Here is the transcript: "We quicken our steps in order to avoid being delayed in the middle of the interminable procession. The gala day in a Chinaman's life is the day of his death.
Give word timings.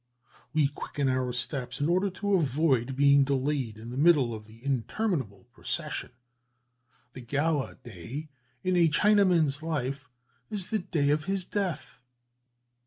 "We 0.51 0.67
quicken 0.67 1.07
our 1.09 1.31
steps 1.31 1.79
in 1.79 1.87
order 1.87 2.09
to 2.09 2.33
avoid 2.33 2.95
being 2.95 3.23
delayed 3.23 3.77
in 3.77 3.91
the 3.91 3.97
middle 3.99 4.33
of 4.33 4.47
the 4.47 4.65
interminable 4.65 5.43
procession. 5.53 6.09
The 7.13 7.21
gala 7.21 7.75
day 7.75 8.29
in 8.63 8.75
a 8.75 8.89
Chinaman's 8.89 9.61
life 9.61 10.09
is 10.49 10.71
the 10.71 10.79
day 10.79 11.11
of 11.11 11.25
his 11.25 11.45
death. 11.45 11.99